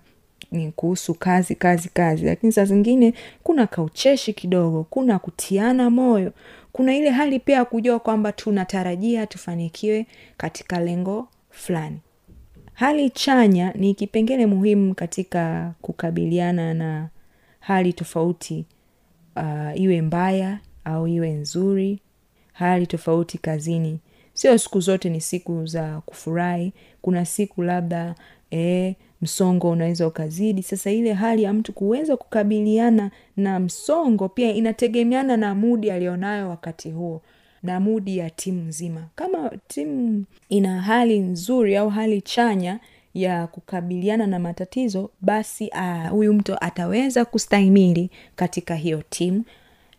ni 0.51 0.71
kuhusu 0.71 1.13
kazi 1.13 1.55
kazi 1.55 1.89
kazi. 1.89 2.25
Lakini 2.25 2.51
saa 2.51 2.65
zingine 2.65 3.13
kuna 3.43 3.67
kaucheshi 3.67 4.33
kidogo 4.33 4.85
kuna 4.89 5.19
kutiana 5.19 5.89
moyo 5.89 6.31
kuna 6.71 6.95
ile 6.95 7.09
hali 7.09 7.39
pia 7.39 7.55
ya 7.55 7.65
kujua 7.65 7.99
kwamba 7.99 8.31
tunatarajia 8.31 9.27
tufanikiwe 9.27 10.07
katika 10.37 10.79
lengo 10.79 11.27
fulani. 11.49 11.99
Hali 12.73 13.09
chanya 13.09 13.71
ni 13.75 13.93
kipengele 13.93 14.45
muhimu 14.45 14.95
katika 14.95 15.73
kukabiliana 15.81 16.73
na 16.73 17.09
hali 17.59 17.93
tofauti 17.93 18.65
uh, 19.35 19.81
iwe 19.81 20.01
mbaya 20.01 20.59
au 20.83 21.07
iwe 21.07 21.29
nzuri. 21.31 21.99
Hali 22.53 22.87
tofauti 22.87 23.37
kazini. 23.37 23.99
Sio 24.33 24.57
siku 24.57 24.79
zote 24.79 25.09
ni 25.09 25.21
siku 25.21 25.65
za 25.65 26.01
kufurahi. 26.05 26.73
Kuna 27.01 27.25
siku 27.25 27.63
labda 27.63 28.15
e, 28.51 28.95
msongo 29.21 29.69
unaweza 29.69 30.07
ukazidi. 30.07 30.63
Sasa 30.63 30.91
ile 30.91 31.13
hali 31.13 31.43
ya 31.43 31.53
mtu 31.53 31.73
kuweza 31.73 32.17
kukabiliana 32.17 33.11
na 33.37 33.59
msongo 33.59 34.29
pia 34.29 34.53
inategemeana 34.53 35.37
na 35.37 35.55
mudi 35.55 35.91
aliyonayo 35.91 36.49
wakati 36.49 36.91
huo 36.91 37.21
na 37.63 37.79
mudi 37.79 38.17
ya 38.17 38.29
timu 38.29 38.61
nzima. 38.61 39.07
Kama 39.15 39.51
timu 39.67 40.25
ina 40.49 40.81
hali 40.81 41.19
nzuri 41.19 41.77
au 41.77 41.89
hali 41.89 42.21
chanya 42.21 42.79
ya 43.13 43.47
kukabiliana 43.47 44.27
na 44.27 44.39
matatizo 44.39 45.09
basi 45.21 45.71
huyu 46.11 46.31
uh, 46.31 46.35
mtu 46.37 46.55
ataweza 46.63 47.25
kustahimili 47.25 48.09
katika 48.35 48.75
hiyo 48.75 49.03
timu 49.09 49.43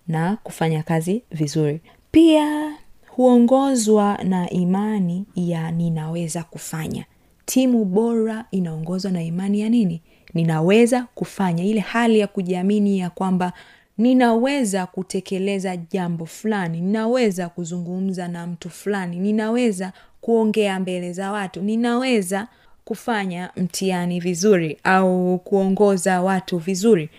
na 0.09 0.37
kufanya 0.43 0.83
kazi 0.83 1.23
vizuri. 1.31 1.81
Pia 2.11 2.73
huongozwa 3.09 4.19
na 4.25 4.51
imani 4.51 5.27
ya 5.35 5.71
ninaweza 5.71 6.43
kufanya 6.43 7.05
timu 7.45 7.85
bora 7.85 8.45
inaongozwa 8.51 9.11
na 9.11 9.23
imani 9.23 9.61
ya 9.61 9.69
nini? 9.69 10.03
Ninaweza 10.35 11.07
kufanya. 11.15 11.65
Ile 11.65 11.81
hali 11.81 12.19
ya 12.19 12.27
kujiamini 12.27 12.99
ya 12.99 13.11
kwamba 13.11 13.53
ninaweza 13.99 14.87
kutekeleza 14.87 15.77
jambo 15.77 16.27
fulani 16.27 16.81
ninaweza 16.81 17.49
kuzungumza 17.49 18.29
na 18.29 18.47
mtu 18.47 18.71
fulani 18.71 19.17
ninaweza 19.19 19.93
kuongea 20.21 20.81
mbele 20.81 21.13
za 21.13 21.33
watu 21.33 21.63
ninaweza 21.63 22.49
kufanya 22.85 23.51
mtihani 23.57 24.21
vizuri 24.21 24.79
au 24.85 25.39
kuongoza 25.39 26.23
watu 26.23 26.59
vizuri. 26.59 27.11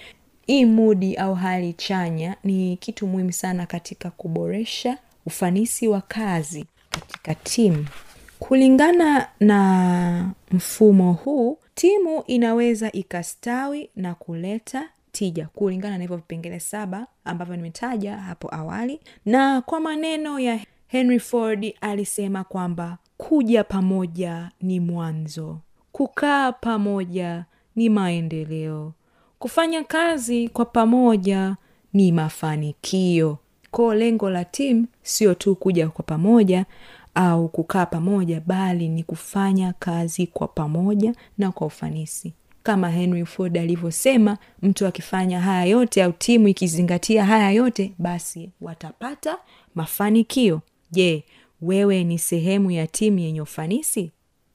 Hii 0.48 0.66
mudi 0.66 1.16
au 1.16 1.36
hali 1.36 1.74
chanya 1.74 2.36
ni 2.44 2.78
kitu 2.78 3.08
muhimu 3.08 3.32
sana 3.32 3.66
katika 3.66 4.10
kuboresha 4.12 4.98
ufanisi 5.26 5.88
wa 5.88 6.02
kazi 6.02 6.66
katika 6.90 7.36
timu 7.36 7.86
kulingana 8.48 9.28
na 9.40 10.32
mfumo 10.52 11.14
huu 11.14 11.58
timu 11.76 12.24
inaweza 12.28 12.92
ikastawi 12.92 13.90
na 13.96 14.16
kuleta 14.16 14.90
tija 15.12 15.48
kulingana 15.54 15.98
na 15.98 16.02
hivyo 16.04 16.18
vipengele 16.18 16.60
saba 16.60 17.08
ambavyo 17.26 17.56
nimetaja 17.56 18.18
hapo 18.18 18.56
awali. 18.56 19.00
Na 19.26 19.62
kwa 19.62 19.80
maneno 19.80 20.40
ya 20.40 20.60
henry 20.88 21.20
ford 21.20 21.74
alisema 21.82 22.44
kwamba 22.44 22.98
kuja 23.18 23.64
pamoja 23.64 24.50
ni 24.62 24.80
mwanzo 24.80 25.58
kukaa 25.92 26.52
pamoja 26.52 27.46
ni 27.76 27.90
maendeleo 27.90 28.94
kufanya 29.40 29.84
kazi 29.84 30.50
kwa 30.50 30.66
pamoja 30.66 31.56
ni 31.94 32.12
mafanikio. 32.12 33.38
Koo 33.72 33.94
lengo 33.94 34.30
la 34.30 34.46
timu 34.46 34.88
sio 35.04 35.34
tu 35.34 35.56
kuja 35.56 35.90
kwa 35.90 36.04
pamoja 36.06 36.66
au 37.16 37.48
kukaa 37.50 37.86
pamoja 37.86 38.42
bali 38.46 38.88
ni 38.90 39.04
kufanya 39.04 39.74
kazi 39.80 40.28
kwa 40.28 40.48
pamoja 40.48 41.14
na 41.38 41.52
kwa 41.52 41.68
ufanisi. 41.68 42.34
Kama 42.64 42.90
henry 42.90 43.26
ford 43.26 43.58
alivyosema 43.58 44.38
mtu 44.62 44.88
akifanya 44.88 45.42
haya 45.42 45.66
yote 45.66 46.04
au 46.04 46.12
timu 46.12 46.48
ikizingatia 46.48 47.26
haya 47.26 47.52
yote 47.52 47.92
basi 47.98 48.50
watapata 48.62 49.38
mafanikio. 49.76 50.62
Je 50.92 51.24
wewe 51.62 52.04
ni 52.04 52.20
sehemu 52.20 52.72
ya 52.72 52.88
timu 52.88 53.20
yenye 53.20 53.42
ufanisi? 53.42 54.12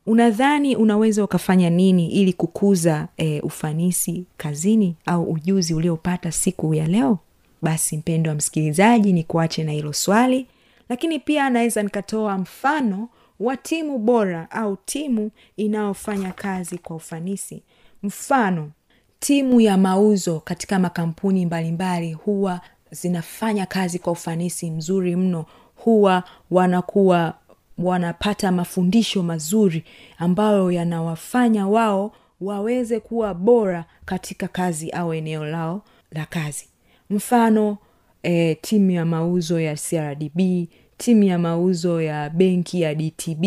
Unadhani 0.07 0.77
unaweza 0.77 1.25
ukafanya 1.25 1.71
nini 1.71 2.07
ili 2.11 2.33
kukuza 2.33 3.09
e, 3.16 3.40
ufanisi 3.40 4.25
kazini 4.37 4.94
au 5.07 5.25
ujuzi 5.33 5.75
uliopata 5.75 6.33
siku 6.33 6.75
ya 6.75 6.87
leo? 6.87 7.18
Basi 7.62 7.97
mpendo 7.97 8.31
wa 8.31 8.37
msikilizaji 8.37 9.12
ni 9.12 9.25
kuache 9.25 9.64
na 9.64 9.73
hilo 9.73 9.92
swali 9.92 10.47
lakini 10.88 11.18
pia 11.18 11.51
naweza 11.51 11.83
nikatoa 11.83 12.38
mfano 12.38 13.09
wa 13.40 13.57
timu 13.57 13.98
bora 13.98 14.51
au 14.51 14.77
timu 14.77 15.31
inayofanya 15.57 16.33
kazi 16.33 16.79
kwa 16.79 16.96
ufanisi. 16.96 17.62
Mfano 18.03 18.70
timu 19.18 19.61
ya 19.61 19.77
mauzo 19.77 20.40
katika 20.40 20.79
makampuni 20.79 21.46
mbalimbali 21.46 22.07
mbali, 22.07 22.12
huwa 22.12 22.61
zinafanya 22.90 23.66
kazi 23.66 23.98
kwa 23.98 24.12
ufanisi 24.12 24.70
mzuri 24.70 25.16
mno. 25.16 25.44
Huwa 25.77 26.24
wanakuwa 26.51 27.35
wanapata 27.79 28.53
mafundisho 28.53 29.22
mazuri 29.22 29.85
ambayo 30.18 30.72
yanawafanya 30.72 31.68
wao 31.68 32.12
waweze 32.40 33.01
kuwa 33.01 33.35
bora 33.35 33.85
katika 34.05 34.48
kazi 34.48 34.90
au 34.90 35.14
eneo 35.14 35.44
lao 35.44 35.83
la 36.12 36.27
kazi. 36.27 36.68
Mfano 37.11 37.79
e, 38.22 38.54
timu 38.54 38.90
ya 38.90 39.04
mauzo 39.04 39.61
ya 39.61 39.74
crdb 39.76 40.66
timu 40.96 41.22
ya 41.22 41.38
mauzo 41.38 42.02
ya 42.02 42.31
benki 42.31 42.81
ya 42.81 42.94
dtb 42.94 43.44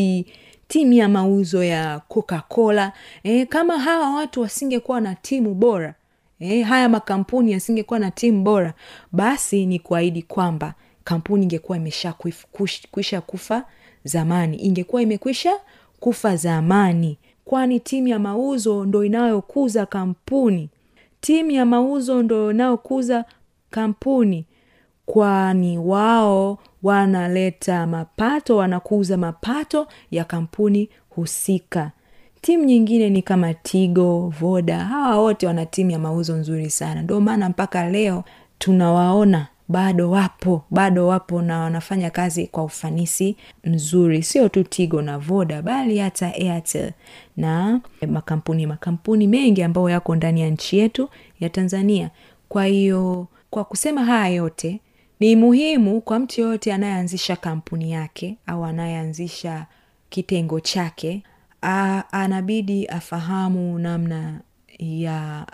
timu 0.68 0.94
ya 0.94 1.10
mauzo 1.10 1.64
ya 1.64 2.00
coca 2.08 2.42
cola 2.48 2.94
e, 3.24 3.46
kama 3.46 3.80
hawa 3.80 4.16
watu 4.16 4.42
wasingekuwa 4.42 5.02
na 5.02 5.16
timu 5.16 5.54
bora 5.54 5.96
e, 6.40 6.62
haya 6.62 6.90
makampuni 6.90 7.52
yasingekuwa 7.52 8.00
na 8.00 8.12
timu 8.12 8.44
bora 8.44 8.74
basi 9.12 9.66
ni 9.66 9.80
kuahidi 9.80 10.22
kwamba 10.22 10.74
kampuni 11.04 11.44
ingekuwa 11.44 11.78
imesha 11.78 12.14
kwisha 12.92 13.22
kufa 13.22 13.66
zamani. 14.04 14.58
Ingekuwa 14.58 15.02
imekwisha 15.02 15.54
kufa 16.00 16.36
zamani. 16.36 17.18
Kwani 17.46 17.80
timu 17.80 18.08
ya 18.08 18.20
mauzo 18.20 18.86
ndo 18.86 19.04
inayokuza 19.06 19.86
kampuni? 19.86 20.70
Timu 21.22 21.52
ya 21.52 21.66
mauzo 21.66 22.24
ndo 22.24 22.52
inayokuza 22.52 23.26
kampuni 23.70 24.46
kwani 25.06 25.78
wao 25.78 26.58
wanaleta 26.84 27.88
mapato 27.88 28.58
wanakuza 28.58 29.18
mapato 29.18 29.88
ya 30.12 30.24
kampuni 30.24 30.90
husika. 31.10 31.92
Timu 32.42 32.64
nyingine 32.66 33.10
ni 33.10 33.22
kama 33.22 33.54
tigo 33.54 34.34
voda 34.40 34.80
hawa 34.80 35.18
wote 35.18 35.48
wana 35.48 35.66
timu 35.66 35.92
ya 35.92 36.00
mauzo 36.00 36.36
nzuri 36.36 36.70
sana. 36.70 37.02
Ndio 37.02 37.22
maana 37.22 37.50
mpaka 37.50 37.90
leo 37.90 38.24
tunawaona 38.60 39.48
bado 39.68 40.12
wapo 40.12 40.64
bado 40.72 41.08
wapo 41.08 41.42
na 41.42 41.60
wanafanya 41.60 42.10
kazi 42.10 42.48
kwa 42.48 42.64
ufanisi 42.64 43.36
mzuri. 43.64 44.24
Sio 44.24 44.50
tu 44.50 44.64
tigo 44.64 45.02
na 45.02 45.18
voda 45.18 45.62
bali 45.62 45.98
hata 45.98 46.34
airtel 46.34 46.92
na 47.38 47.82
makampuni 48.08 48.68
makampuni 48.68 49.28
mengi 49.28 49.64
ambayo 49.64 49.90
yako 49.90 50.16
ndani 50.16 50.42
ya 50.42 50.50
nchi 50.50 50.78
yetu 50.78 51.10
ya 51.40 51.50
tanzania. 51.50 52.10
Kwa 52.50 52.66
hiyo 52.66 53.28
kwa 53.50 53.64
kusema 53.64 54.04
haya 54.06 54.28
yote 54.36 54.80
ni 55.22 55.36
muhimu 55.36 56.02
kwa 56.02 56.20
mtu 56.20 56.42
yoyote 56.42 56.74
anayeanzisha 56.74 57.36
kampuni 57.36 57.92
yake 57.92 58.38
au 58.48 58.66
anayeanzisha 58.66 59.66
kitengo 60.10 60.60
chake 60.60 61.24
a, 61.62 62.04
anabidi 62.12 62.86
afahamu 62.88 63.80
namna 63.80 64.42
ya 64.80 65.46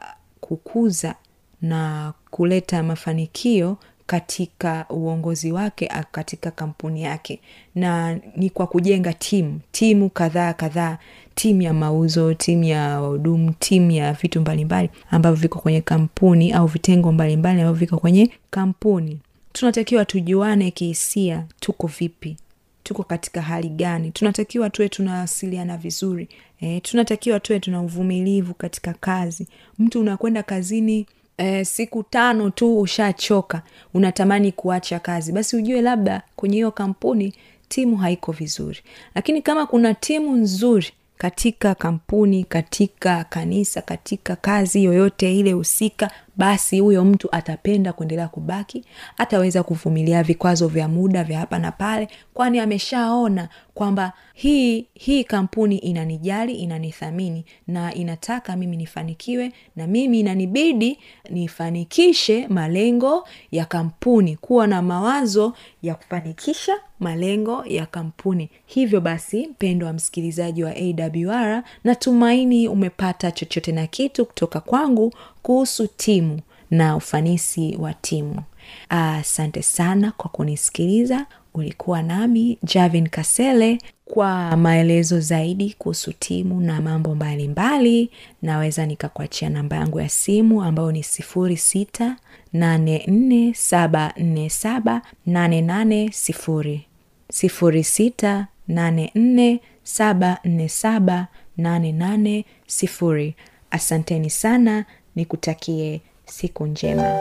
kukuza 0.42 1.16
na 1.62 2.14
kuleta 2.32 2.84
mafanikio 2.84 3.78
katika 4.06 4.86
uongozi 4.90 5.52
wake 5.52 5.90
katika 6.12 6.52
kampuni 6.52 7.04
yake. 7.04 7.40
Na 7.76 8.20
ni 8.36 8.50
kwa 8.50 8.68
kujenga 8.68 9.14
timu 9.14 9.60
timu 9.72 10.10
kadhaa 10.10 10.54
kadhaa 10.54 10.98
timu 11.36 11.62
ya 11.62 11.74
mauzo 11.74 12.34
timu 12.34 12.64
ya 12.64 12.98
hudumu 12.98 13.54
timu 13.60 13.92
ya 13.92 14.14
vitu 14.14 14.42
mbalimbali 14.42 14.90
ambavyo 15.12 15.42
viko 15.42 15.60
kwenye 15.60 15.82
kampuni 15.82 16.52
au 16.54 16.68
vitengo 16.68 17.12
mbalimbali 17.12 17.62
ambavyo 17.62 17.80
viko 17.80 17.98
kwenye 17.98 18.32
kampuni 18.50 19.20
tunatakiwa 19.60 20.06
tujuane 20.06 20.72
kihisia 20.72 21.46
tuko 21.60 21.88
vipi? 21.88 22.38
Tuko 22.84 23.04
katika 23.04 23.42
hali 23.42 23.70
gani? 23.70 24.12
Tunatakiwa 24.12 24.70
tuwe 24.70 24.90
tunawasiliana 24.90 25.78
vizuri 25.78 26.30
e, 26.62 26.80
tunatakiwa 26.80 27.40
tuwe 27.40 27.60
tuna 27.60 27.82
uvumilivu 27.82 28.54
katika 28.54 28.94
kazi. 28.94 29.48
Mtu 29.80 30.00
unakwenda 30.00 30.44
kazini 30.44 31.06
e, 31.38 31.66
siku 31.66 32.04
tano 32.04 32.50
tu 32.50 32.80
ushachoka 32.80 33.62
unatamani 33.94 34.52
kuacha 34.52 35.00
kazi. 35.00 35.32
Basi 35.32 35.56
ujue 35.58 35.82
labda 35.82 36.22
kwenye 36.36 36.56
hiyo 36.56 36.72
kampuni 36.72 37.34
timu 37.70 37.98
haiko 37.98 38.32
vizuri. 38.32 38.80
Lakini 39.16 39.42
kama 39.42 39.66
kuna 39.66 39.94
timu 39.94 40.36
nzuri 40.36 40.88
katika 41.18 41.76
kampuni 41.76 42.44
katika 42.44 43.24
kanisa 43.24 43.82
katika 43.82 44.36
kazi 44.36 44.84
yoyote 44.84 45.40
ile 45.40 45.52
husika 45.52 46.12
basi 46.38 46.80
huyo 46.80 47.06
mtu 47.06 47.28
atapenda 47.32 47.94
kuendelea 47.94 48.28
kubaki 48.28 48.84
ataweza 49.18 49.64
kuvumilia 49.64 50.24
vikwazo 50.24 50.68
vya 50.68 50.88
muda 50.88 51.24
vya 51.24 51.40
hapa 51.40 51.60
na 51.60 51.72
pale 51.72 52.08
kwani 52.34 52.60
ameshaona 52.60 53.50
kwamba 53.74 54.14
hii 54.34 54.86
hii 54.94 55.24
kampuni 55.24 55.78
inanijali 55.78 56.54
inanithamini 56.54 57.46
na 57.68 57.94
inataka 57.94 58.56
mimi 58.56 58.78
nifanikiwe 58.78 59.52
na 59.76 59.88
mimi 59.88 60.20
inanibidi 60.20 61.00
nifanikishe 61.30 62.48
malengo 62.48 63.28
ya 63.52 63.66
kampuni 63.66 64.36
kuwa 64.36 64.68
na 64.68 64.82
mawazo 64.82 65.54
ya 65.84 65.96
kufanikisha 65.96 66.74
malengo 67.00 67.64
ya 67.66 67.86
kampuni. 67.86 68.50
Hivyo 68.66 69.02
basi 69.02 69.48
mpendo 69.48 69.86
wa 69.86 69.94
msikilizaji 69.94 70.64
wa 70.64 70.74
awr 70.76 71.64
natumaini 71.84 72.68
umepata 72.68 73.32
chochote 73.32 73.72
na 73.72 73.88
kitu 73.88 74.26
kutoka 74.26 74.60
kwangu 74.60 75.14
kuhusu 75.42 75.88
timu 75.88 76.27
na 76.72 76.96
ufanisi 76.96 77.78
wa 77.80 77.94
timu. 77.94 78.42
Asante 78.90 79.62
sana 79.62 80.12
kwa 80.12 80.30
kunisikiliza. 80.30 81.26
Ulikuwa 81.54 82.02
nami 82.04 82.58
javin 82.64 83.10
kasele 83.10 83.78
kwa 84.06 84.58
maelezo 84.58 85.20
zaidi 85.20 85.76
kuhusu 85.78 86.14
timu 86.14 86.62
na 86.62 86.82
mambo 86.82 87.16
mbalimbali. 87.16 87.48
Mbali, 87.48 88.10
naweza 88.42 88.86
nikakuachia 88.86 89.50
namba 89.50 89.76
yangu 89.76 90.00
ya 90.00 90.10
simu 90.10 90.64
ambayo 90.64 90.92
ni 90.92 91.04
sifuri 91.04 91.58
sita 91.58 92.16
nane 92.54 93.04
nne 93.08 93.54
saba 93.54 94.14
nne 94.18 94.50
saba 94.50 95.02
nane 95.26 95.62
nane 95.62 96.12
sifuri. 96.12 96.86
Sifuri 97.32 97.84
sita 97.84 98.48
nane 98.68 99.12
nne 99.16 99.60
saba 99.84 100.38
nne 100.46 100.70
saba 100.70 101.28
nane 101.58 101.92
nane 101.92 102.46
sifuri. 102.68 103.36
Asanteni 103.72 104.30
sana 104.30 104.86
nikutakie 105.16 106.02
siku 106.28 106.66
njema. 106.68 107.20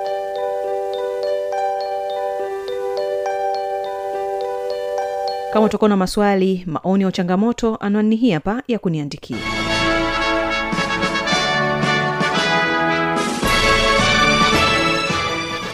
Kama 5.53 5.67
utakuwa 5.67 5.89
na 5.89 5.97
maswali 5.97 6.65
maoni 6.67 7.05
au 7.05 7.13
changamoto 7.13 7.77
anwani 7.77 8.17
hii 8.17 8.31
hapa 8.31 8.63
ya 8.69 8.79
kuniandikia 8.79 9.37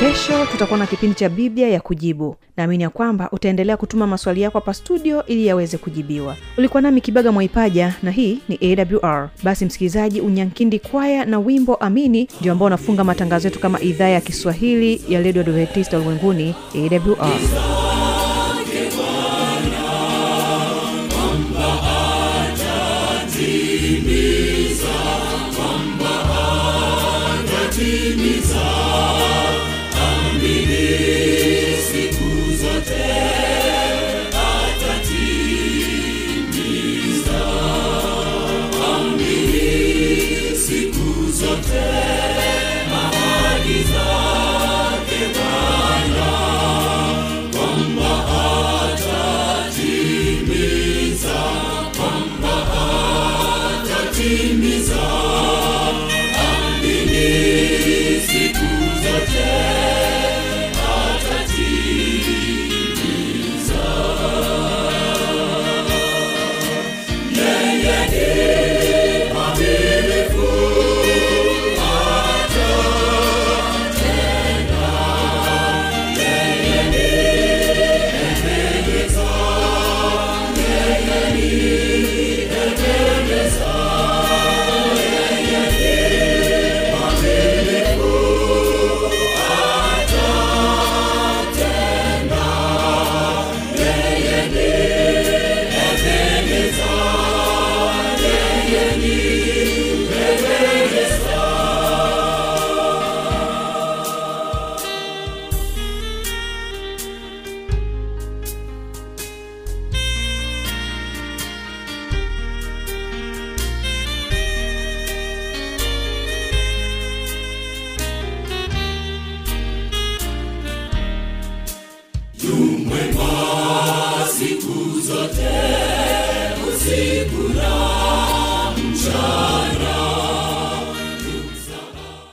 kesho 0.00 0.46
tutakuwa 0.46 0.78
na 0.78 0.86
kipindi 0.86 1.14
cha 1.14 1.28
biblia 1.28 1.68
ya 1.68 1.80
kujibu. 1.80 2.36
Naamini 2.56 2.82
ya 2.82 2.90
kwamba 2.90 3.28
utaendelea 3.32 3.76
kutuma 3.76 4.06
maswali 4.06 4.42
yako 4.42 4.58
hapa 4.58 4.74
studio 4.74 5.26
ili 5.26 5.46
yaweze 5.46 5.78
kujibiwa. 5.78 6.36
Ulikuwa 6.58 6.80
nami 6.82 7.00
kibaga 7.00 7.32
mwaipaja 7.32 7.94
na 8.02 8.10
hii 8.10 8.38
ni 8.48 8.76
awr 9.02 9.28
basi 9.42 9.64
msikilizaji 9.64 10.20
unyankindi 10.20 10.78
kwaya 10.78 11.24
na 11.24 11.38
wimbo 11.38 11.74
amini 11.74 12.28
ndio 12.40 12.52
ambao 12.52 12.66
unafunga 12.66 13.04
matangazo 13.04 13.48
yetu 13.48 13.60
kama 13.60 13.80
idhaa 13.80 14.08
ya 14.08 14.20
kiswahili 14.20 15.02
ya 15.08 15.22
redio 15.22 15.42
adventista 15.42 15.96
ulimwenguni 15.96 16.54
awr 16.74 17.40